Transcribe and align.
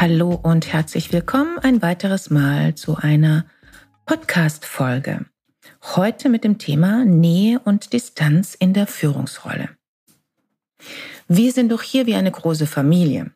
Hallo 0.00 0.32
und 0.32 0.72
herzlich 0.72 1.12
willkommen 1.12 1.58
ein 1.58 1.82
weiteres 1.82 2.30
Mal 2.30 2.76
zu 2.76 2.94
einer 2.94 3.46
Podcast-Folge. 4.06 5.26
Heute 5.82 6.28
mit 6.28 6.44
dem 6.44 6.58
Thema 6.58 7.04
Nähe 7.04 7.58
und 7.58 7.92
Distanz 7.92 8.54
in 8.54 8.74
der 8.74 8.86
Führungsrolle. 8.86 9.70
Wir 11.26 11.52
sind 11.52 11.72
doch 11.72 11.82
hier 11.82 12.06
wie 12.06 12.14
eine 12.14 12.30
große 12.30 12.68
Familie. 12.68 13.32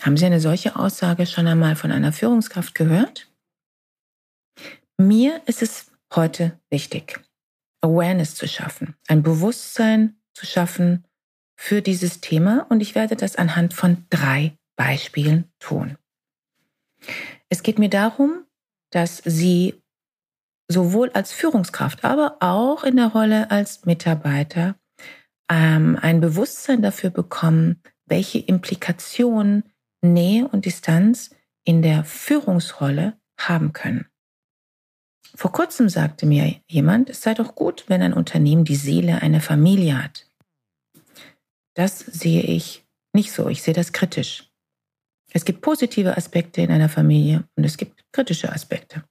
Haben 0.00 0.16
Sie 0.16 0.24
eine 0.24 0.40
solche 0.40 0.74
Aussage 0.74 1.26
schon 1.26 1.46
einmal 1.46 1.76
von 1.76 1.92
einer 1.92 2.14
Führungskraft 2.14 2.74
gehört? 2.74 3.30
Mir 4.96 5.42
ist 5.44 5.60
es 5.60 5.90
heute 6.14 6.58
wichtig, 6.70 7.20
Awareness 7.82 8.36
zu 8.36 8.48
schaffen, 8.48 8.94
ein 9.06 9.22
Bewusstsein 9.22 10.16
zu 10.32 10.46
schaffen 10.46 11.04
für 11.56 11.82
dieses 11.82 12.22
Thema 12.22 12.66
und 12.70 12.80
ich 12.80 12.94
werde 12.94 13.16
das 13.16 13.36
anhand 13.36 13.74
von 13.74 14.06
drei 14.08 14.56
Beispielen 14.78 15.50
tun. 15.58 15.98
Es 17.48 17.62
geht 17.62 17.78
mir 17.78 17.90
darum, 17.90 18.44
dass 18.90 19.18
Sie 19.18 19.82
sowohl 20.68 21.10
als 21.10 21.32
Führungskraft, 21.32 22.04
aber 22.04 22.36
auch 22.40 22.84
in 22.84 22.96
der 22.96 23.08
Rolle 23.08 23.50
als 23.50 23.84
Mitarbeiter 23.86 24.76
ähm, 25.50 25.98
ein 26.00 26.20
Bewusstsein 26.20 26.80
dafür 26.80 27.10
bekommen, 27.10 27.82
welche 28.06 28.38
Implikationen 28.38 29.64
Nähe 30.00 30.46
und 30.46 30.64
Distanz 30.64 31.34
in 31.64 31.82
der 31.82 32.04
Führungsrolle 32.04 33.18
haben 33.38 33.72
können. 33.72 34.06
Vor 35.34 35.52
kurzem 35.52 35.88
sagte 35.88 36.24
mir 36.24 36.54
jemand, 36.68 37.10
es 37.10 37.22
sei 37.22 37.34
doch 37.34 37.54
gut, 37.54 37.84
wenn 37.88 38.02
ein 38.02 38.12
Unternehmen 38.12 38.64
die 38.64 38.76
Seele 38.76 39.22
einer 39.22 39.40
Familie 39.40 40.02
hat. 40.02 40.30
Das 41.74 41.98
sehe 41.98 42.42
ich 42.42 42.86
nicht 43.12 43.32
so, 43.32 43.48
ich 43.48 43.62
sehe 43.62 43.74
das 43.74 43.92
kritisch. 43.92 44.47
Es 45.32 45.44
gibt 45.44 45.60
positive 45.60 46.16
Aspekte 46.16 46.62
in 46.62 46.70
einer 46.70 46.88
Familie 46.88 47.44
und 47.56 47.64
es 47.64 47.76
gibt 47.76 48.04
kritische 48.12 48.52
Aspekte. 48.52 49.04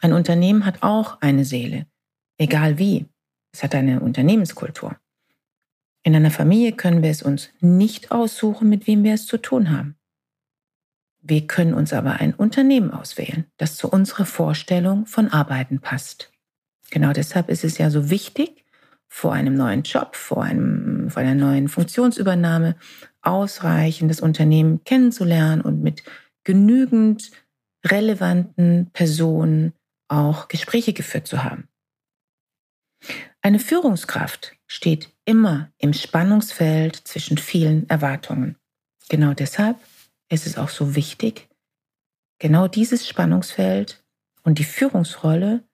Ein 0.00 0.12
Unternehmen 0.12 0.64
hat 0.64 0.82
auch 0.82 1.20
eine 1.20 1.44
Seele, 1.44 1.86
egal 2.38 2.78
wie. 2.78 3.06
Es 3.52 3.62
hat 3.62 3.74
eine 3.74 4.00
Unternehmenskultur. 4.00 4.96
In 6.02 6.14
einer 6.14 6.30
Familie 6.30 6.72
können 6.72 7.02
wir 7.02 7.10
es 7.10 7.22
uns 7.22 7.50
nicht 7.60 8.12
aussuchen, 8.12 8.68
mit 8.68 8.86
wem 8.86 9.02
wir 9.02 9.14
es 9.14 9.26
zu 9.26 9.38
tun 9.38 9.70
haben. 9.70 9.96
Wir 11.20 11.46
können 11.48 11.74
uns 11.74 11.92
aber 11.92 12.20
ein 12.20 12.34
Unternehmen 12.34 12.92
auswählen, 12.92 13.46
das 13.56 13.76
zu 13.76 13.88
unserer 13.90 14.26
Vorstellung 14.26 15.06
von 15.06 15.28
Arbeiten 15.28 15.80
passt. 15.80 16.30
Genau 16.90 17.12
deshalb 17.12 17.48
ist 17.48 17.64
es 17.64 17.78
ja 17.78 17.90
so 17.90 18.10
wichtig, 18.10 18.65
vor 19.16 19.32
einem 19.32 19.54
neuen 19.54 19.82
Job, 19.82 20.14
vor, 20.14 20.42
einem, 20.42 21.08
vor 21.08 21.22
einer 21.22 21.34
neuen 21.34 21.70
Funktionsübernahme 21.70 22.76
ausreichend 23.22 24.10
das 24.10 24.20
Unternehmen 24.20 24.84
kennenzulernen 24.84 25.62
und 25.62 25.82
mit 25.82 26.02
genügend 26.44 27.30
relevanten 27.82 28.90
Personen 28.92 29.72
auch 30.08 30.48
Gespräche 30.48 30.92
geführt 30.92 31.26
zu 31.26 31.42
haben. 31.42 31.66
Eine 33.40 33.58
Führungskraft 33.58 34.54
steht 34.66 35.08
immer 35.24 35.70
im 35.78 35.94
Spannungsfeld 35.94 36.96
zwischen 36.96 37.38
vielen 37.38 37.88
Erwartungen. 37.88 38.56
Genau 39.08 39.32
deshalb 39.32 39.78
ist 40.28 40.46
es 40.46 40.58
auch 40.58 40.68
so 40.68 40.94
wichtig, 40.94 41.48
genau 42.38 42.68
dieses 42.68 43.08
Spannungsfeld 43.08 44.04
und 44.42 44.58
die 44.58 44.64
Führungsrolle 44.64 45.64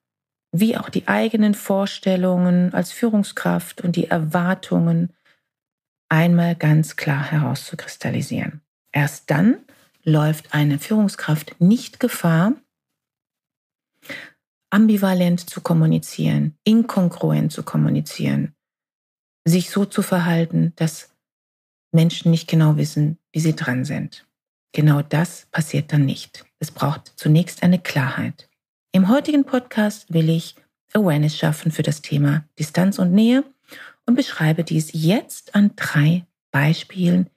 wie 0.52 0.76
auch 0.76 0.90
die 0.90 1.08
eigenen 1.08 1.54
Vorstellungen 1.54 2.72
als 2.74 2.92
Führungskraft 2.92 3.80
und 3.80 3.96
die 3.96 4.08
Erwartungen 4.08 5.12
einmal 6.08 6.54
ganz 6.54 6.96
klar 6.96 7.30
herauszukristallisieren. 7.30 8.60
Erst 8.92 9.30
dann 9.30 9.56
läuft 10.04 10.52
eine 10.52 10.78
Führungskraft 10.78 11.56
nicht 11.58 12.00
Gefahr, 12.00 12.52
ambivalent 14.70 15.48
zu 15.48 15.62
kommunizieren, 15.62 16.58
inkongruent 16.64 17.50
zu 17.50 17.62
kommunizieren, 17.62 18.54
sich 19.46 19.70
so 19.70 19.86
zu 19.86 20.02
verhalten, 20.02 20.72
dass 20.76 21.14
Menschen 21.92 22.30
nicht 22.30 22.48
genau 22.48 22.76
wissen, 22.76 23.18
wie 23.32 23.40
sie 23.40 23.56
dran 23.56 23.84
sind. 23.84 24.26
Genau 24.72 25.02
das 25.02 25.46
passiert 25.50 25.92
dann 25.92 26.06
nicht. 26.06 26.44
Es 26.58 26.70
braucht 26.70 27.12
zunächst 27.16 27.62
eine 27.62 27.78
Klarheit. 27.78 28.48
Im 28.94 29.08
heutigen 29.08 29.46
Podcast 29.46 30.12
will 30.12 30.28
ich 30.28 30.54
Awareness 30.92 31.34
schaffen 31.34 31.72
für 31.72 31.82
das 31.82 32.02
Thema 32.02 32.44
Distanz 32.58 32.98
und 32.98 33.10
Nähe 33.10 33.42
und 34.04 34.16
beschreibe 34.16 34.64
dies 34.64 34.90
jetzt 34.92 35.54
an 35.54 35.70
drei 35.76 36.26
Beispielen. 36.50 37.30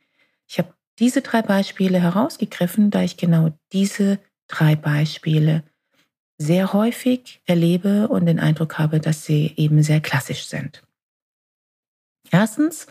Ich 0.49 0.59
habe 0.59 0.73
diese 0.99 1.21
drei 1.21 1.41
Beispiele 1.41 2.01
herausgegriffen, 2.01 2.91
da 2.91 3.03
ich 3.03 3.15
genau 3.15 3.57
diese 3.71 4.19
drei 4.49 4.75
Beispiele 4.75 5.63
sehr 6.37 6.73
häufig 6.73 7.41
erlebe 7.45 8.09
und 8.09 8.25
den 8.25 8.41
Eindruck 8.41 8.77
habe, 8.77 8.99
dass 8.99 9.23
sie 9.23 9.53
eben 9.55 9.81
sehr 9.81 10.01
klassisch 10.01 10.47
sind. 10.47 10.83
Erstens, 12.31 12.87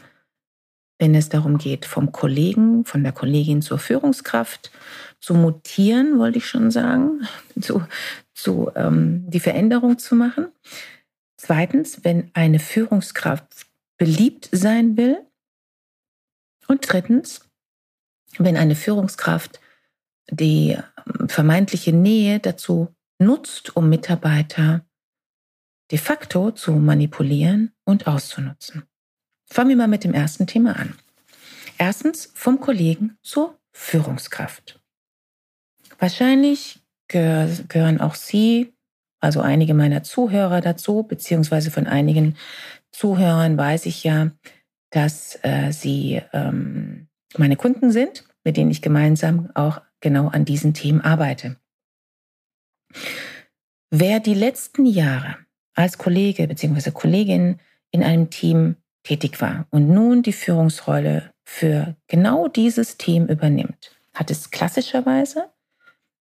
wenn 0.98 1.14
es 1.14 1.28
darum 1.28 1.58
geht, 1.58 1.86
vom 1.86 2.12
Kollegen, 2.12 2.84
von 2.84 3.02
der 3.02 3.12
Kollegin 3.12 3.62
zur 3.62 3.78
Führungskraft 3.78 4.70
zu 5.20 5.34
mutieren, 5.34 6.18
wollte 6.18 6.38
ich 6.38 6.46
schon 6.46 6.70
sagen, 6.70 7.26
zu, 7.60 7.82
zu 8.32 8.70
ähm, 8.74 9.24
die 9.28 9.40
Veränderung 9.40 9.98
zu 9.98 10.14
machen. 10.14 10.48
Zweitens, 11.36 12.04
wenn 12.04 12.30
eine 12.34 12.58
Führungskraft 12.58 13.66
beliebt 13.96 14.48
sein 14.52 14.96
will. 14.96 15.18
Und 16.66 16.90
drittens, 16.90 17.48
wenn 18.38 18.56
eine 18.56 18.74
Führungskraft 18.74 19.60
die 20.30 20.70
ähm, 20.70 21.28
vermeintliche 21.28 21.92
Nähe 21.92 22.40
dazu 22.40 22.94
nutzt, 23.18 23.76
um 23.76 23.88
Mitarbeiter 23.88 24.84
de 25.90 25.98
facto 25.98 26.50
zu 26.50 26.72
manipulieren 26.72 27.72
und 27.84 28.06
auszunutzen. 28.06 28.84
Fangen 29.54 29.68
wir 29.68 29.76
mal 29.76 29.86
mit 29.86 30.02
dem 30.02 30.14
ersten 30.14 30.48
Thema 30.48 30.74
an. 30.74 30.96
Erstens 31.78 32.28
vom 32.34 32.58
Kollegen 32.58 33.18
zur 33.22 33.56
Führungskraft. 33.70 34.80
Wahrscheinlich 36.00 36.80
gehören 37.06 38.00
auch 38.00 38.16
Sie, 38.16 38.74
also 39.20 39.42
einige 39.42 39.72
meiner 39.72 40.02
Zuhörer 40.02 40.60
dazu, 40.60 41.04
beziehungsweise 41.04 41.70
von 41.70 41.86
einigen 41.86 42.36
Zuhörern 42.90 43.56
weiß 43.56 43.86
ich 43.86 44.02
ja, 44.02 44.32
dass 44.90 45.38
äh, 45.44 45.70
Sie 45.70 46.20
ähm, 46.32 47.06
meine 47.36 47.54
Kunden 47.54 47.92
sind, 47.92 48.24
mit 48.42 48.56
denen 48.56 48.72
ich 48.72 48.82
gemeinsam 48.82 49.52
auch 49.54 49.80
genau 50.00 50.26
an 50.26 50.44
diesen 50.44 50.74
Themen 50.74 51.00
arbeite. 51.00 51.54
Wer 53.92 54.18
die 54.18 54.34
letzten 54.34 54.84
Jahre 54.84 55.36
als 55.76 55.96
Kollege 55.96 56.48
bzw. 56.48 56.90
Kollegin 56.90 57.60
in 57.92 58.02
einem 58.02 58.30
Team 58.30 58.78
tätig 59.04 59.40
war 59.40 59.66
und 59.70 59.88
nun 59.88 60.22
die 60.22 60.32
Führungsrolle 60.32 61.32
für 61.44 61.96
genau 62.08 62.48
dieses 62.48 62.96
Team 62.96 63.26
übernimmt, 63.26 63.92
hat 64.12 64.30
es 64.30 64.50
klassischerweise 64.50 65.50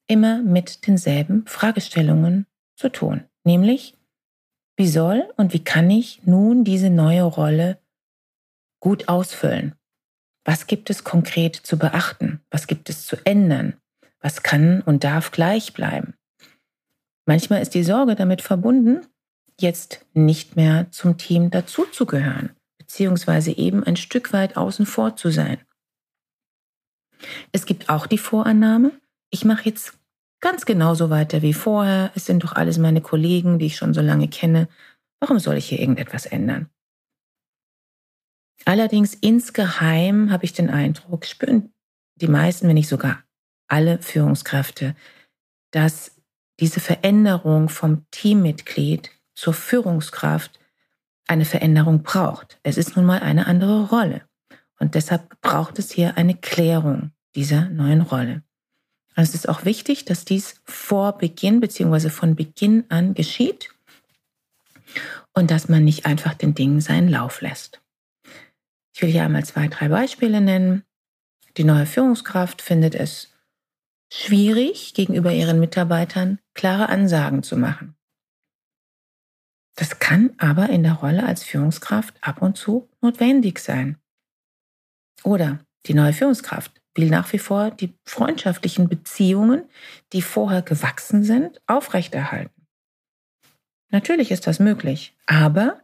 immer 0.07 0.43
mit 0.43 0.85
denselben 0.85 1.45
Fragestellungen 1.47 2.45
zu 2.75 2.89
tun, 2.89 3.23
nämlich 3.43 3.97
wie 4.75 4.87
soll 4.87 5.29
und 5.37 5.53
wie 5.53 5.63
kann 5.63 5.89
ich 5.89 6.25
nun 6.25 6.63
diese 6.63 6.89
neue 6.89 7.23
Rolle 7.23 7.79
gut 8.79 9.07
ausfüllen? 9.07 9.75
Was 10.45 10.67
gibt 10.67 10.89
es 10.89 11.03
konkret 11.03 11.55
zu 11.55 11.77
beachten? 11.77 12.41
Was 12.49 12.67
gibt 12.67 12.89
es 12.89 13.05
zu 13.05 13.15
ändern? 13.23 13.77
Was 14.19 14.43
kann 14.43 14.81
und 14.81 15.03
darf 15.03 15.31
gleich 15.31 15.73
bleiben? 15.73 16.15
Manchmal 17.25 17.61
ist 17.61 17.75
die 17.75 17.83
Sorge 17.83 18.15
damit 18.15 18.41
verbunden, 18.41 19.05
jetzt 19.59 20.05
nicht 20.13 20.55
mehr 20.55 20.87
zum 20.91 21.17
Team 21.17 21.51
dazuzugehören, 21.51 22.49
beziehungsweise 22.83 23.51
eben 23.51 23.83
ein 23.83 23.95
Stück 23.95 24.33
weit 24.33 24.57
außen 24.57 24.85
vor 24.85 25.15
zu 25.15 25.29
sein. 25.29 25.57
Es 27.51 27.65
gibt 27.65 27.89
auch 27.89 28.05
die 28.05 28.17
Vorannahme, 28.17 28.91
ich 29.29 29.45
mache 29.45 29.65
jetzt 29.65 29.97
ganz 30.41 30.65
genauso 30.65 31.09
weiter 31.09 31.41
wie 31.41 31.53
vorher. 31.53 32.11
Es 32.15 32.25
sind 32.25 32.43
doch 32.43 32.51
alles 32.51 32.77
meine 32.77 33.01
Kollegen, 33.01 33.59
die 33.59 33.67
ich 33.67 33.77
schon 33.77 33.93
so 33.93 34.01
lange 34.01 34.27
kenne. 34.27 34.67
Warum 35.21 35.39
soll 35.39 35.55
ich 35.55 35.69
hier 35.69 35.79
irgendetwas 35.79 36.25
ändern? 36.25 36.69
Allerdings 38.65 39.13
insgeheim 39.13 40.31
habe 40.31 40.43
ich 40.43 40.53
den 40.53 40.69
Eindruck, 40.69 41.25
spüren 41.25 41.73
die 42.15 42.27
meisten, 42.27 42.67
wenn 42.67 42.75
nicht 42.75 42.89
sogar 42.89 43.23
alle 43.67 44.01
Führungskräfte, 44.01 44.95
dass 45.71 46.21
diese 46.59 46.79
Veränderung 46.79 47.69
vom 47.69 48.05
Teammitglied 48.11 49.09
zur 49.33 49.53
Führungskraft 49.53 50.59
eine 51.27 51.45
Veränderung 51.45 52.03
braucht. 52.03 52.59
Es 52.63 52.77
ist 52.77 52.95
nun 52.95 53.05
mal 53.05 53.19
eine 53.19 53.47
andere 53.47 53.89
Rolle. 53.89 54.21
Und 54.79 54.95
deshalb 54.95 55.39
braucht 55.41 55.79
es 55.79 55.91
hier 55.91 56.17
eine 56.17 56.35
Klärung 56.35 57.11
dieser 57.35 57.69
neuen 57.69 58.01
Rolle. 58.01 58.43
Und 59.15 59.23
es 59.23 59.35
ist 59.35 59.47
auch 59.47 59.65
wichtig, 59.65 60.05
dass 60.05 60.25
dies 60.25 60.61
vor 60.65 61.17
Beginn 61.17 61.59
bzw. 61.59 62.09
von 62.09 62.35
Beginn 62.35 62.85
an 62.89 63.13
geschieht 63.13 63.69
und 65.33 65.51
dass 65.51 65.69
man 65.69 65.83
nicht 65.83 66.05
einfach 66.05 66.33
den 66.33 66.55
Dingen 66.55 66.81
seinen 66.81 67.09
Lauf 67.09 67.41
lässt. 67.41 67.81
Ich 68.93 69.01
will 69.01 69.09
hier 69.09 69.23
einmal 69.23 69.45
zwei, 69.45 69.67
drei 69.67 69.87
Beispiele 69.87 70.41
nennen. 70.41 70.83
Die 71.57 71.63
neue 71.63 71.85
Führungskraft 71.85 72.61
findet 72.61 72.95
es 72.95 73.31
schwierig, 74.11 74.93
gegenüber 74.93 75.31
ihren 75.31 75.59
Mitarbeitern 75.59 76.39
klare 76.53 76.89
Ansagen 76.89 77.41
zu 77.43 77.57
machen. 77.57 77.95
Das 79.75 79.99
kann 79.99 80.31
aber 80.37 80.69
in 80.69 80.83
der 80.83 80.93
Rolle 80.93 81.25
als 81.25 81.43
Führungskraft 81.43 82.15
ab 82.21 82.41
und 82.41 82.57
zu 82.57 82.89
notwendig 83.01 83.59
sein. 83.59 83.97
Oder 85.23 85.59
die 85.85 85.93
neue 85.93 86.13
Führungskraft 86.13 86.71
will 86.95 87.09
nach 87.09 87.31
wie 87.33 87.39
vor 87.39 87.71
die 87.71 87.93
freundschaftlichen 88.05 88.87
Beziehungen, 88.87 89.63
die 90.11 90.21
vorher 90.21 90.61
gewachsen 90.61 91.23
sind, 91.23 91.61
aufrechterhalten. 91.65 92.67
Natürlich 93.89 94.31
ist 94.31 94.47
das 94.47 94.59
möglich, 94.59 95.15
aber 95.25 95.81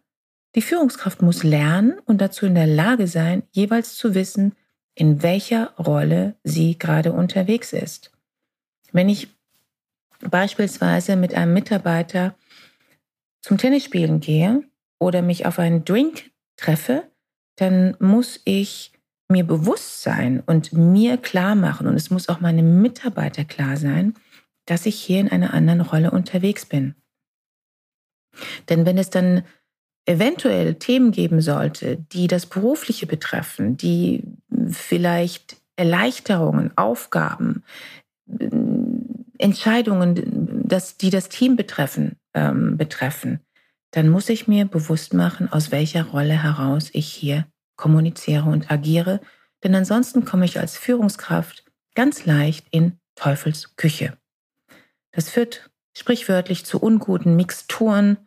die 0.56 0.62
Führungskraft 0.62 1.22
muss 1.22 1.44
lernen 1.44 2.00
und 2.06 2.20
dazu 2.22 2.46
in 2.46 2.56
der 2.56 2.68
Lage 2.68 3.08
sein, 3.08 3.44
jeweils 3.52 3.96
zu 3.96 4.16
wissen, 4.16 4.56
in 4.96 5.22
welcher 5.22 5.72
Rolle 5.78 6.36
sie 6.44 6.78
gerade 6.78 7.14
unterwegs 7.14 7.72
ist. 7.72 8.12
Wenn 8.92 9.10
ich 9.10 9.30
beispielsweise 10.22 11.16
mit 11.16 11.34
einem 11.34 11.54
Mitarbeiter 11.54 12.36
zum 13.42 13.58
Tennisspielen 13.58 14.20
gehe 14.20 14.64
oder 15.00 15.22
mich 15.22 15.46
auf 15.46 15.60
einen 15.60 15.86
Drink 15.86 16.32
treffe, 16.58 17.10
dann 17.56 17.96
muss 18.00 18.42
ich 18.46 18.94
mir 19.30 19.44
bewusst 19.44 20.02
sein 20.02 20.42
und 20.46 20.74
mir 20.74 21.18
klar 21.18 21.56
machen, 21.56 21.88
und 21.88 21.96
es 21.96 22.10
muss 22.10 22.30
auch 22.30 22.40
meinem 22.40 22.82
Mitarbeiter 22.82 23.46
klar 23.46 23.78
sein, 23.78 24.16
dass 24.66 24.86
ich 24.86 25.00
hier 25.00 25.20
in 25.20 25.30
einer 25.30 25.54
anderen 25.54 25.82
Rolle 25.82 26.12
unterwegs 26.12 26.66
bin. 26.66 26.96
Denn 28.70 28.86
wenn 28.86 28.98
es 28.98 29.10
dann 29.10 29.44
eventuell 30.06 30.76
Themen 30.76 31.12
geben 31.12 31.42
sollte, 31.42 31.98
die 31.98 32.28
das 32.28 32.46
Berufliche 32.46 33.06
betreffen, 33.06 33.78
die 33.78 34.24
vielleicht 34.72 35.58
Erleichterungen, 35.76 36.76
Aufgaben, 36.78 37.64
Entscheidungen, 39.38 40.66
das, 40.68 40.98
die 40.98 41.10
das 41.10 41.30
Team 41.30 41.56
betreffen, 41.56 42.19
ähm, 42.34 42.78
betreffen, 42.78 43.40
dann 43.92 44.10
muss 44.10 44.30
ich 44.30 44.48
mir 44.48 44.66
bewusst 44.66 45.14
machen, 45.14 45.52
aus 45.52 45.72
welcher 45.72 46.06
Rolle 46.06 46.44
heraus 46.44 46.90
ich 46.94 47.08
hier 47.08 47.48
kommuniziere 47.76 48.50
und 48.50 48.70
agiere, 48.70 49.22
denn 49.64 49.74
ansonsten 49.76 50.26
komme 50.26 50.46
ich 50.46 50.60
als 50.60 50.78
Führungskraft 50.78 51.64
ganz 51.96 52.26
leicht 52.26 52.68
in 52.72 53.00
Teufels 53.16 53.76
Küche. 53.76 54.18
Das 55.12 55.30
führt 55.30 55.70
sprichwörtlich 55.98 56.66
zu 56.66 56.80
unguten 56.80 57.36
Mixturen, 57.36 58.18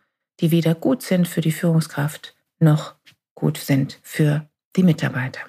die 0.41 0.51
weder 0.51 0.75
gut 0.75 1.03
sind 1.03 1.29
für 1.29 1.41
die 1.41 1.53
Führungskraft 1.53 2.35
noch 2.59 2.97
gut 3.35 3.59
sind 3.59 3.99
für 4.03 4.49
die 4.77 4.83
Mitarbeiter. 4.83 5.41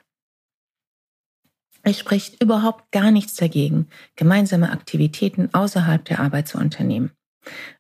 Es 1.82 2.00
spricht 2.00 2.42
überhaupt 2.42 2.92
gar 2.92 3.12
nichts 3.12 3.36
dagegen, 3.36 3.90
gemeinsame 4.16 4.72
Aktivitäten 4.72 5.54
außerhalb 5.54 6.06
der 6.06 6.22
Arbeit 6.22 6.48
zu 6.48 6.58
unternehmen. 6.58 7.12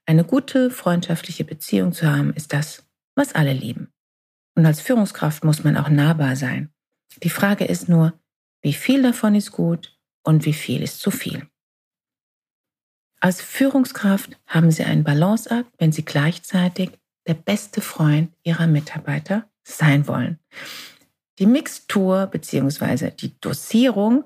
Eine 0.06 0.24
gute 0.24 0.72
freundschaftliche 0.72 1.44
Beziehung 1.44 1.94
zu 1.94 2.12
haben, 2.12 2.34
ist 2.34 2.54
das, 2.54 2.86
was 3.16 3.36
alle 3.36 3.54
lieben. 3.54 3.92
Und 4.56 4.66
als 4.66 4.82
Führungskraft 4.82 5.44
muss 5.44 5.64
man 5.64 5.78
auch 5.78 5.90
nahbar 5.90 6.36
sein. 6.36 6.74
Die 7.22 7.30
Frage 7.30 7.66
ist 7.66 7.90
nur, 7.90 8.14
wie 8.62 8.74
viel 8.74 9.02
davon 9.02 9.36
ist 9.36 9.52
gut 9.52 9.98
und 10.24 10.46
wie 10.46 10.54
viel 10.54 10.82
ist 10.82 11.00
zu 11.00 11.12
viel. 11.12 11.48
Als 13.20 13.42
Führungskraft 13.42 14.38
haben 14.48 14.72
Sie 14.72 14.84
einen 14.84 15.04
Balanceakt, 15.04 15.72
wenn 15.78 15.92
Sie 15.92 16.04
gleichzeitig 16.04 16.92
der 17.26 17.36
beste 17.36 17.82
Freund 17.82 18.34
Ihrer 18.44 18.68
Mitarbeiter 18.68 19.50
sein 19.64 20.08
wollen. 20.08 20.40
Die 21.40 21.46
Mixtur 21.46 22.28
bzw. 22.28 23.12
die 23.12 23.40
Dosierung 23.40 24.26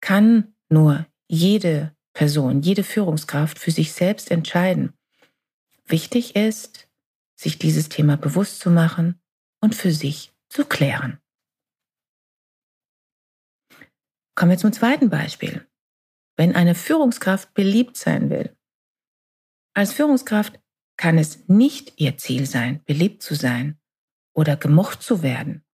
kann 0.00 0.54
nur 0.68 1.06
jede 1.28 1.94
Person, 2.14 2.62
jede 2.62 2.84
Führungskraft 2.84 3.58
für 3.58 3.70
sich 3.70 3.92
selbst 3.92 4.30
entscheiden. 4.30 4.94
Wichtig 5.84 6.36
ist, 6.36 6.88
sich 7.34 7.58
dieses 7.58 7.88
Thema 7.88 8.16
bewusst 8.16 8.60
zu 8.60 8.70
machen 8.70 9.20
und 9.60 9.74
für 9.74 9.92
sich 9.92 10.32
zu 10.48 10.64
klären. 10.64 11.20
Kommen 14.36 14.52
wir 14.52 14.58
zum 14.58 14.72
zweiten 14.72 15.10
Beispiel. 15.10 15.68
Wenn 16.36 16.56
eine 16.56 16.74
Führungskraft 16.74 17.52
beliebt 17.54 17.96
sein 17.96 18.30
will. 18.30 18.56
Als 19.74 19.92
Führungskraft 19.92 20.60
kann 20.96 21.18
es 21.18 21.48
nicht 21.48 22.00
ihr 22.00 22.16
Ziel 22.16 22.46
sein, 22.46 22.82
beliebt 22.84 23.22
zu 23.22 23.34
sein 23.34 23.80
oder 24.32 24.56
gemocht 24.56 25.02
zu 25.02 25.22
werden. 25.22 25.64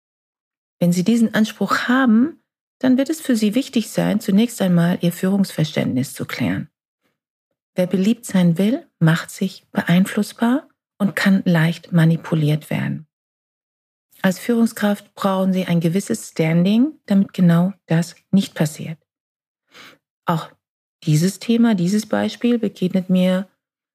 Wenn 0.79 0.93
Sie 0.93 1.05
diesen 1.05 1.35
Anspruch 1.35 1.89
haben, 1.89 2.40
dann 2.81 2.99
wird 2.99 3.11
es 3.11 3.21
für 3.21 3.37
Sie 3.37 3.55
wichtig 3.55 3.91
sein, 3.91 4.21
zunächst 4.21 4.61
einmal 4.61 4.99
Ihr 5.03 5.13
Führungsverständnis 5.13 6.15
zu 6.15 6.25
klären. 6.25 6.69
Wer 7.75 7.87
beliebt 7.87 8.27
sein 8.27 8.59
will, 8.59 8.87
macht 8.99 9.31
sich 9.31 9.67
beeinflussbar 9.71 10.69
und 10.99 11.15
kann 11.15 11.43
leicht 11.45 11.93
manipuliert 11.93 12.69
werden. 12.69 13.07
Als 14.23 14.39
Führungskraft 14.39 15.15
brauchen 15.15 15.53
Sie 15.53 15.67
ein 15.67 15.81
gewisses 15.81 16.31
Standing, 16.31 16.99
damit 17.07 17.33
genau 17.33 17.73
das 17.87 18.17
nicht 18.31 18.55
passiert. 18.55 18.99
Auch 20.27 20.51
dieses 21.05 21.39
Thema, 21.39 21.75
dieses 21.75 22.07
Beispiel 22.07 22.59
begegnet 22.59 23.09
mir 23.09 23.49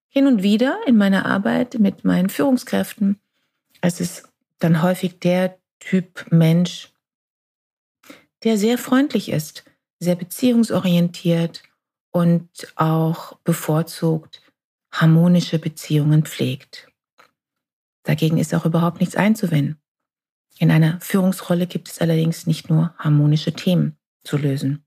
hin 0.07 0.27
und 0.27 0.41
wieder 0.41 0.79
in 0.87 0.97
meiner 0.97 1.25
Arbeit 1.25 1.77
mit 1.79 2.05
meinen 2.05 2.29
Führungskräften. 2.29 3.19
Es 3.81 3.99
ist 3.99 4.29
dann 4.59 4.81
häufig 4.81 5.19
der 5.19 5.59
Typ 5.79 6.25
Mensch, 6.31 6.94
der 8.45 8.57
sehr 8.57 8.77
freundlich 8.77 9.29
ist, 9.29 9.65
sehr 9.99 10.15
beziehungsorientiert 10.15 11.63
und 12.11 12.49
auch 12.75 13.37
bevorzugt 13.43 14.41
harmonische 14.91 15.59
Beziehungen 15.59 16.23
pflegt. 16.23 16.87
Dagegen 18.03 18.37
ist 18.37 18.53
auch 18.53 18.65
überhaupt 18.65 19.01
nichts 19.01 19.15
einzuwenden. 19.15 19.81
In 20.57 20.71
einer 20.71 21.01
Führungsrolle 21.01 21.67
gibt 21.67 21.89
es 21.89 21.99
allerdings 21.99 22.47
nicht 22.47 22.69
nur 22.69 22.93
harmonische 22.97 23.51
Themen 23.51 23.97
zu 24.23 24.37
lösen. 24.37 24.85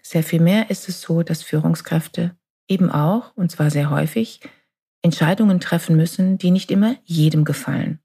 Sehr 0.00 0.22
viel 0.22 0.40
mehr 0.40 0.70
ist 0.70 0.88
es 0.88 1.02
so, 1.02 1.22
dass 1.22 1.42
Führungskräfte 1.42 2.36
eben 2.68 2.90
auch, 2.90 3.36
und 3.36 3.50
zwar 3.50 3.70
sehr 3.70 3.90
häufig, 3.90 4.40
Entscheidungen 5.02 5.60
treffen 5.60 5.96
müssen, 5.96 6.38
die 6.38 6.50
nicht 6.50 6.70
immer 6.70 6.96
jedem 7.04 7.44
gefallen. 7.44 7.98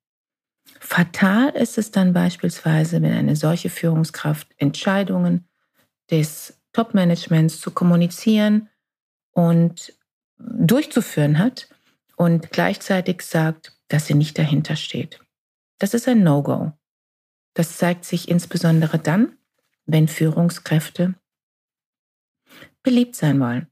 Fatal 0.79 1.49
ist 1.49 1.77
es 1.77 1.91
dann 1.91 2.13
beispielsweise, 2.13 3.01
wenn 3.01 3.13
eine 3.13 3.35
solche 3.35 3.69
Führungskraft 3.69 4.47
Entscheidungen 4.57 5.47
des 6.09 6.59
Top-Managements 6.73 7.59
zu 7.59 7.71
kommunizieren 7.71 8.69
und 9.31 9.93
durchzuführen 10.37 11.37
hat 11.37 11.69
und 12.15 12.51
gleichzeitig 12.51 13.21
sagt, 13.21 13.77
dass 13.89 14.07
sie 14.07 14.13
nicht 14.13 14.37
dahinter 14.37 14.75
steht. 14.75 15.19
Das 15.79 15.93
ist 15.93 16.07
ein 16.07 16.23
No-Go. 16.23 16.73
Das 17.53 17.77
zeigt 17.77 18.05
sich 18.05 18.29
insbesondere 18.29 18.99
dann, 18.99 19.37
wenn 19.85 20.07
Führungskräfte 20.07 21.15
beliebt 22.83 23.15
sein 23.15 23.39
wollen. 23.39 23.67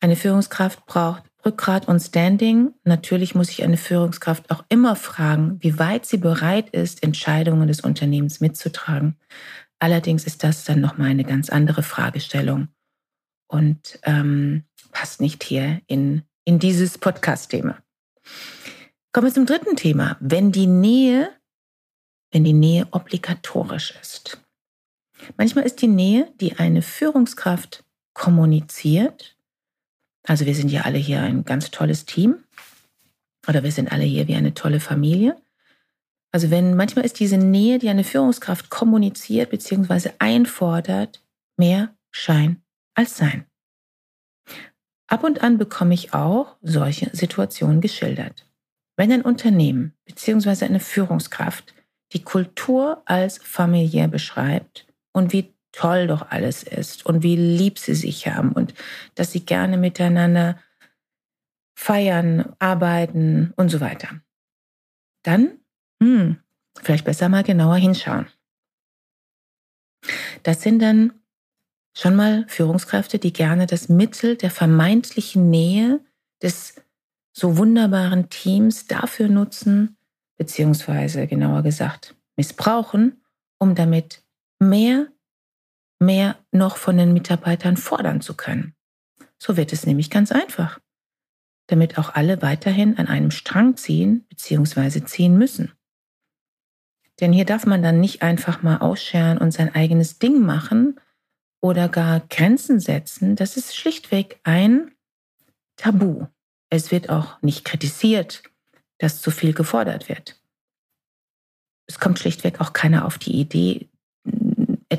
Eine 0.00 0.16
Führungskraft 0.16 0.86
braucht 0.86 1.29
Rückgrat 1.44 1.88
und 1.88 2.00
Standing. 2.00 2.74
Natürlich 2.84 3.34
muss 3.34 3.48
sich 3.48 3.62
eine 3.62 3.76
Führungskraft 3.76 4.50
auch 4.50 4.64
immer 4.68 4.96
fragen, 4.96 5.58
wie 5.60 5.78
weit 5.78 6.06
sie 6.06 6.18
bereit 6.18 6.70
ist, 6.70 7.02
Entscheidungen 7.02 7.68
des 7.68 7.80
Unternehmens 7.80 8.40
mitzutragen. 8.40 9.16
Allerdings 9.78 10.24
ist 10.24 10.44
das 10.44 10.64
dann 10.64 10.80
nochmal 10.80 11.10
eine 11.10 11.24
ganz 11.24 11.48
andere 11.48 11.82
Fragestellung 11.82 12.68
und 13.48 13.98
ähm, 14.02 14.64
passt 14.92 15.20
nicht 15.20 15.42
hier 15.42 15.80
in, 15.86 16.22
in 16.44 16.58
dieses 16.58 16.98
Podcast-Thema. 16.98 17.78
Kommen 19.12 19.26
wir 19.26 19.34
zum 19.34 19.46
dritten 19.46 19.76
Thema. 19.76 20.16
Wenn 20.20 20.52
die 20.52 20.66
Nähe, 20.66 21.30
wenn 22.30 22.44
die 22.44 22.52
Nähe 22.52 22.86
obligatorisch 22.90 23.94
ist. 24.00 24.40
Manchmal 25.36 25.64
ist 25.64 25.82
die 25.82 25.88
Nähe, 25.88 26.32
die 26.40 26.56
eine 26.58 26.82
Führungskraft 26.82 27.84
kommuniziert, 28.12 29.36
also 30.30 30.46
wir 30.46 30.54
sind 30.54 30.70
ja 30.70 30.82
alle 30.82 30.98
hier 30.98 31.22
ein 31.22 31.44
ganz 31.44 31.72
tolles 31.72 32.06
Team 32.06 32.36
oder 33.48 33.64
wir 33.64 33.72
sind 33.72 33.90
alle 33.90 34.04
hier 34.04 34.28
wie 34.28 34.36
eine 34.36 34.54
tolle 34.54 34.78
Familie. 34.78 35.34
Also 36.30 36.52
wenn 36.52 36.76
manchmal 36.76 37.04
ist 37.04 37.18
diese 37.18 37.36
Nähe, 37.36 37.80
die 37.80 37.88
eine 37.88 38.04
Führungskraft 38.04 38.70
kommuniziert 38.70 39.50
bzw. 39.50 40.10
einfordert, 40.20 41.20
mehr 41.56 41.96
Schein 42.12 42.62
als 42.94 43.16
Sein. 43.16 43.44
Ab 45.08 45.24
und 45.24 45.42
an 45.42 45.58
bekomme 45.58 45.94
ich 45.94 46.14
auch 46.14 46.58
solche 46.62 47.10
Situationen 47.12 47.80
geschildert. 47.80 48.46
Wenn 48.96 49.10
ein 49.10 49.22
Unternehmen 49.22 49.94
bzw. 50.04 50.64
eine 50.64 50.78
Führungskraft 50.78 51.74
die 52.12 52.22
Kultur 52.22 53.02
als 53.04 53.38
familiär 53.38 54.06
beschreibt 54.06 54.86
und 55.12 55.32
wie 55.32 55.52
toll 55.72 56.06
doch 56.06 56.30
alles 56.30 56.62
ist 56.62 57.06
und 57.06 57.22
wie 57.22 57.36
lieb 57.36 57.78
sie 57.78 57.94
sich 57.94 58.26
haben 58.26 58.52
und 58.52 58.74
dass 59.14 59.32
sie 59.32 59.44
gerne 59.44 59.76
miteinander 59.76 60.58
feiern, 61.74 62.54
arbeiten 62.58 63.52
und 63.56 63.70
so 63.70 63.80
weiter. 63.80 64.20
Dann, 65.22 65.58
hm, 66.02 66.38
vielleicht 66.82 67.04
besser 67.04 67.28
mal 67.28 67.42
genauer 67.42 67.76
hinschauen. 67.76 68.26
Das 70.42 70.62
sind 70.62 70.80
dann 70.80 71.12
schon 71.96 72.16
mal 72.16 72.44
Führungskräfte, 72.48 73.18
die 73.18 73.32
gerne 73.32 73.66
das 73.66 73.88
Mittel 73.88 74.36
der 74.36 74.50
vermeintlichen 74.50 75.50
Nähe 75.50 76.00
des 76.42 76.74
so 77.32 77.56
wunderbaren 77.56 78.28
Teams 78.28 78.86
dafür 78.86 79.28
nutzen, 79.28 79.96
beziehungsweise 80.36 81.26
genauer 81.26 81.62
gesagt 81.62 82.14
missbrauchen, 82.36 83.22
um 83.58 83.74
damit 83.74 84.22
mehr, 84.58 85.08
mehr 86.00 86.36
noch 86.50 86.76
von 86.76 86.96
den 86.96 87.12
Mitarbeitern 87.12 87.76
fordern 87.76 88.20
zu 88.20 88.34
können. 88.34 88.74
So 89.38 89.56
wird 89.56 89.72
es 89.72 89.86
nämlich 89.86 90.10
ganz 90.10 90.32
einfach, 90.32 90.80
damit 91.68 91.98
auch 91.98 92.14
alle 92.14 92.42
weiterhin 92.42 92.98
an 92.98 93.06
einem 93.06 93.30
Strang 93.30 93.76
ziehen 93.76 94.26
beziehungsweise 94.28 95.04
ziehen 95.04 95.38
müssen. 95.38 95.72
Denn 97.20 97.32
hier 97.32 97.44
darf 97.44 97.66
man 97.66 97.82
dann 97.82 98.00
nicht 98.00 98.22
einfach 98.22 98.62
mal 98.62 98.78
ausscheren 98.78 99.38
und 99.38 99.52
sein 99.52 99.74
eigenes 99.74 100.18
Ding 100.18 100.40
machen 100.40 100.98
oder 101.60 101.88
gar 101.88 102.20
Grenzen 102.20 102.80
setzen. 102.80 103.36
Das 103.36 103.58
ist 103.58 103.76
schlichtweg 103.76 104.40
ein 104.42 104.92
Tabu. 105.76 106.26
Es 106.70 106.90
wird 106.90 107.10
auch 107.10 107.40
nicht 107.42 107.64
kritisiert, 107.64 108.42
dass 108.98 109.20
zu 109.20 109.30
viel 109.30 109.52
gefordert 109.52 110.08
wird. 110.08 110.40
Es 111.86 111.98
kommt 111.98 112.18
schlichtweg 112.18 112.60
auch 112.60 112.72
keiner 112.72 113.04
auf 113.04 113.18
die 113.18 113.32
Idee, 113.32 113.89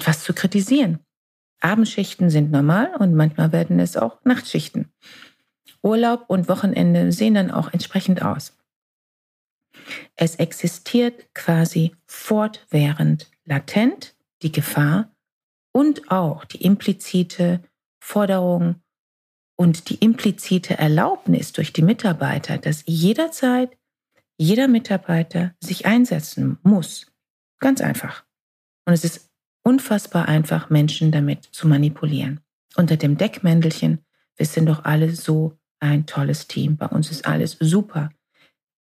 etwas 0.02 0.24
zu 0.24 0.34
kritisieren. 0.34 1.00
Abendschichten 1.60 2.32
sind 2.32 2.52
normal 2.52 2.96
und 2.96 3.14
manchmal 3.14 3.52
werden 3.52 3.80
es 3.80 3.96
auch 3.96 4.18
Nachtschichten. 4.26 4.92
Urlaub 5.84 6.26
und 6.28 6.50
Wochenende 6.50 7.12
sehen 7.12 7.36
dann 7.36 7.52
auch 7.52 7.72
entsprechend 7.72 8.24
aus. 8.24 8.58
Es 10.16 10.36
existiert 10.36 11.34
quasi 11.36 11.96
fortwährend 12.08 13.30
latent 13.46 14.16
die 14.42 14.52
Gefahr 14.52 15.16
und 15.72 16.12
auch 16.12 16.46
die 16.46 16.64
implizite 16.64 17.64
Forderung 18.00 18.82
und 19.56 19.90
die 19.90 20.04
implizite 20.04 20.80
Erlaubnis 20.80 21.54
durch 21.54 21.74
die 21.74 21.84
Mitarbeiter, 21.84 22.58
dass 22.58 22.84
jederzeit 22.88 23.78
jeder 24.38 24.68
Mitarbeiter 24.68 25.54
sich 25.60 25.86
einsetzen 25.86 26.58
muss. 26.64 27.12
Ganz 27.60 27.82
einfach. 27.82 28.26
Und 28.86 28.94
es 28.94 29.04
ist 29.04 29.31
unfassbar 29.64 30.28
einfach, 30.28 30.70
Menschen 30.70 31.12
damit 31.12 31.46
zu 31.52 31.68
manipulieren. 31.68 32.40
Unter 32.76 32.98
dem 32.98 33.18
Deckmäntelchen, 33.18 34.00
wir 34.38 34.46
sind 34.46 34.68
doch 34.68 34.86
alle 34.86 35.14
so 35.14 35.58
ein 35.80 36.06
tolles 36.06 36.48
Team. 36.48 36.78
Bei 36.78 36.88
uns 36.88 37.12
ist 37.12 37.26
alles 37.26 37.58
super. 37.60 38.10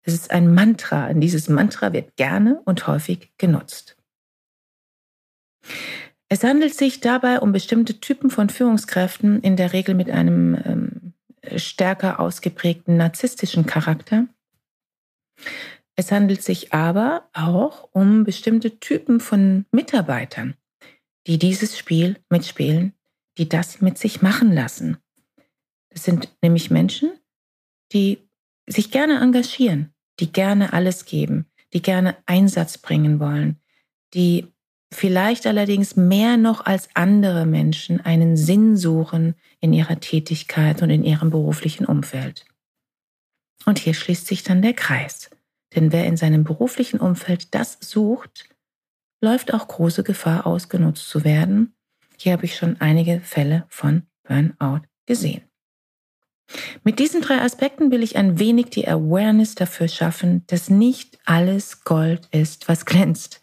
Es 0.03 0.13
ist 0.13 0.31
ein 0.31 0.53
Mantra 0.53 1.07
und 1.07 1.21
dieses 1.21 1.49
Mantra 1.49 1.93
wird 1.93 2.15
gerne 2.15 2.61
und 2.65 2.87
häufig 2.87 3.31
genutzt. 3.37 3.97
Es 6.29 6.43
handelt 6.43 6.75
sich 6.75 6.99
dabei 6.99 7.39
um 7.39 7.51
bestimmte 7.51 7.99
Typen 7.99 8.29
von 8.29 8.49
Führungskräften, 8.49 9.41
in 9.41 9.55
der 9.55 9.73
Regel 9.73 9.95
mit 9.95 10.09
einem 10.09 10.55
ähm, 10.65 11.13
stärker 11.57 12.19
ausgeprägten 12.19 12.97
narzisstischen 12.97 13.65
Charakter, 13.65 14.27
es 15.99 16.11
handelt 16.11 16.43
sich 16.43 16.73
aber 16.73 17.27
auch 17.33 17.89
um 17.91 18.23
bestimmte 18.23 18.79
Typen 18.79 19.19
von 19.19 19.65
Mitarbeitern, 19.71 20.55
die 21.27 21.37
dieses 21.37 21.77
Spiel 21.77 22.17
mitspielen, 22.29 22.93
die 23.37 23.47
das 23.47 23.81
mit 23.81 23.97
sich 23.97 24.21
machen 24.21 24.51
lassen. 24.51 24.97
Das 25.89 26.03
sind 26.03 26.29
nämlich 26.41 26.71
Menschen, 26.71 27.11
die 27.93 28.29
sich 28.67 28.91
gerne 28.91 29.19
engagieren, 29.19 29.93
die 30.19 30.31
gerne 30.31 30.73
alles 30.73 31.05
geben, 31.05 31.45
die 31.73 31.81
gerne 31.81 32.17
Einsatz 32.25 32.77
bringen 32.77 33.19
wollen, 33.19 33.59
die 34.13 34.47
vielleicht 34.91 35.45
allerdings 35.45 35.95
mehr 35.95 36.37
noch 36.37 36.65
als 36.65 36.89
andere 36.93 37.45
Menschen 37.45 37.99
einen 37.99 38.37
Sinn 38.37 38.77
suchen 38.77 39.35
in 39.59 39.73
ihrer 39.73 39.99
Tätigkeit 39.99 40.81
und 40.81 40.89
in 40.89 41.03
ihrem 41.03 41.29
beruflichen 41.29 41.85
Umfeld. 41.85 42.45
Und 43.65 43.79
hier 43.79 43.93
schließt 43.93 44.27
sich 44.27 44.43
dann 44.43 44.61
der 44.61 44.73
Kreis. 44.73 45.29
Denn 45.75 45.91
wer 45.91 46.05
in 46.05 46.15
seinem 46.15 46.45
beruflichen 46.45 47.01
Umfeld 47.01 47.53
das 47.53 47.77
sucht, 47.81 48.49
läuft 49.21 49.53
auch 49.53 49.67
große 49.67 50.03
Gefahr, 50.03 50.45
ausgenutzt 50.45 51.09
zu 51.09 51.23
werden. 51.23 51.75
Hier 52.17 52.33
habe 52.33 52.45
ich 52.45 52.55
schon 52.55 52.79
einige 52.79 53.19
Fälle 53.21 53.65
von 53.69 54.03
Burnout 54.23 54.81
gesehen. 55.05 55.43
Mit 56.83 56.99
diesen 56.99 57.21
drei 57.21 57.41
Aspekten 57.41 57.91
will 57.91 58.03
ich 58.03 58.15
ein 58.15 58.39
wenig 58.39 58.67
die 58.67 58.87
Awareness 58.87 59.55
dafür 59.55 59.87
schaffen, 59.87 60.43
dass 60.47 60.69
nicht 60.69 61.19
alles 61.25 61.83
Gold 61.83 62.27
ist, 62.31 62.69
was 62.69 62.85
glänzt. 62.85 63.41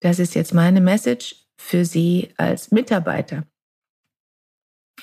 Das 0.00 0.18
ist 0.18 0.34
jetzt 0.34 0.54
meine 0.54 0.80
Message 0.80 1.36
für 1.56 1.84
Sie 1.84 2.32
als 2.36 2.70
Mitarbeiter. 2.70 3.44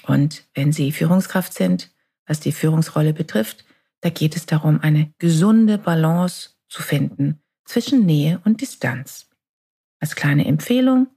Und 0.07 0.45
wenn 0.53 0.71
Sie 0.71 0.91
Führungskraft 0.91 1.53
sind, 1.53 1.91
was 2.25 2.39
die 2.39 2.51
Führungsrolle 2.51 3.13
betrifft, 3.13 3.65
da 4.01 4.09
geht 4.09 4.35
es 4.35 4.45
darum, 4.45 4.79
eine 4.81 5.13
gesunde 5.19 5.77
Balance 5.77 6.51
zu 6.69 6.81
finden 6.81 7.41
zwischen 7.65 8.05
Nähe 8.05 8.41
und 8.45 8.61
Distanz. 8.61 9.30
Als 10.01 10.15
kleine 10.15 10.45
Empfehlung 10.45 11.07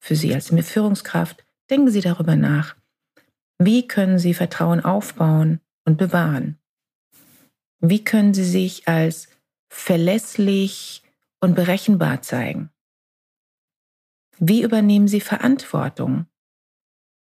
für 0.00 0.16
Sie 0.16 0.34
als 0.34 0.48
Führungskraft, 0.48 1.44
denken 1.70 1.90
Sie 1.90 2.00
darüber 2.00 2.34
nach, 2.34 2.76
wie 3.58 3.86
können 3.86 4.18
Sie 4.18 4.34
Vertrauen 4.34 4.80
aufbauen 4.80 5.60
und 5.84 5.98
bewahren? 5.98 6.58
Wie 7.78 8.02
können 8.02 8.34
Sie 8.34 8.44
sich 8.44 8.88
als 8.88 9.28
verlässlich 9.68 11.02
und 11.40 11.54
berechenbar 11.54 12.22
zeigen? 12.22 12.70
Wie 14.38 14.62
übernehmen 14.62 15.08
Sie 15.08 15.20
Verantwortung 15.20 16.26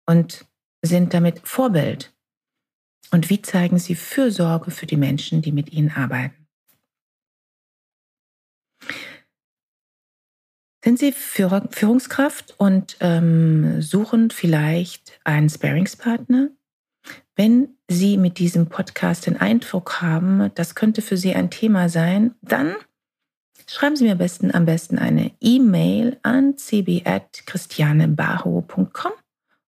und 0.05 0.45
sind 0.81 1.13
damit 1.13 1.45
Vorbild 1.47 2.13
und 3.11 3.29
wie 3.29 3.41
zeigen 3.41 3.79
Sie 3.79 3.95
Fürsorge 3.95 4.71
für 4.71 4.85
die 4.85 4.97
Menschen, 4.97 5.41
die 5.41 5.51
mit 5.51 5.71
Ihnen 5.71 5.91
arbeiten? 5.91 6.38
Sind 10.89 10.97
Sie 10.97 11.11
Führungskraft 11.11 12.55
und 12.57 12.97
ähm, 12.99 13.79
suchen 13.79 14.31
vielleicht 14.31 15.19
einen 15.23 15.47
Sparingspartner? 15.47 16.49
Wenn 17.35 17.75
Sie 17.87 18.17
mit 18.17 18.39
diesem 18.39 18.69
Podcast 18.69 19.27
den 19.27 19.37
Eindruck 19.37 20.01
haben, 20.01 20.49
das 20.55 20.73
könnte 20.73 21.03
für 21.03 21.15
Sie 21.15 21.35
ein 21.35 21.51
Thema 21.51 21.89
sein, 21.89 22.33
dann 22.41 22.73
schreiben 23.67 23.97
Sie 23.97 24.05
mir 24.05 24.13
am 24.13 24.17
besten, 24.17 24.51
am 24.51 24.65
besten 24.65 24.97
eine 24.97 25.29
E-Mail 25.39 26.17
an 26.23 26.57
cb.christianebaho.com 26.57 29.11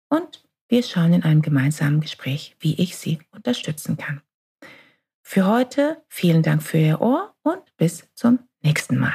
und 0.08 0.44
wir 0.66 0.82
schauen 0.82 1.12
in 1.12 1.22
einem 1.22 1.42
gemeinsamen 1.42 2.00
Gespräch, 2.00 2.56
wie 2.58 2.74
ich 2.82 2.96
Sie 2.96 3.20
unterstützen 3.30 3.96
kann. 3.96 4.22
Für 5.22 5.46
heute 5.46 6.02
vielen 6.08 6.42
Dank 6.42 6.64
für 6.64 6.78
Ihr 6.78 7.00
Ohr 7.00 7.32
und 7.44 7.62
bis 7.76 8.08
zum 8.16 8.40
nächsten 8.60 8.98
Mal. 8.98 9.14